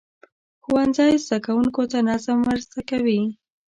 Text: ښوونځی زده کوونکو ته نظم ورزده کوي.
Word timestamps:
ښوونځی 0.63 1.13
زده 1.25 1.37
کوونکو 1.45 1.81
ته 1.91 1.97
نظم 2.09 2.37
ورزده 2.47 2.81
کوي. 2.89 3.21